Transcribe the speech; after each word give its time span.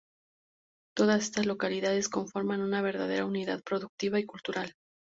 Todas 0.97 1.21
estas 1.21 1.45
localidades 1.45 2.09
conforman 2.09 2.61
una 2.61 2.81
verdadera 2.81 3.23
unidad 3.23 3.61
productiva 3.61 4.19
y 4.19 4.25
cultural. 4.25 4.73